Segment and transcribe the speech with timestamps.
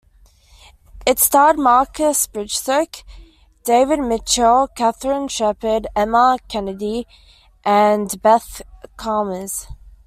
[1.05, 3.03] It starred Marcus Brigstocke,
[3.63, 7.05] David Mitchell, Catherine Shepherd, Emma Kennedy
[7.63, 8.63] and Beth
[8.99, 9.67] Chalmers.